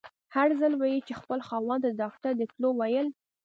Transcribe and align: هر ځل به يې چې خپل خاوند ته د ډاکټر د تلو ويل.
هر 0.35 0.49
ځل 0.59 0.73
به 0.79 0.85
يې 0.93 0.99
چې 1.07 1.13
خپل 1.21 1.39
خاوند 1.47 1.81
ته 1.83 1.89
د 1.91 1.95
ډاکټر 2.01 2.31
د 2.37 2.41
تلو 2.53 2.69
ويل. 2.79 3.07